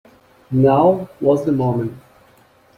Now 0.49 1.09
was 1.19 1.45
the 1.45 1.51
moment. 1.51 1.93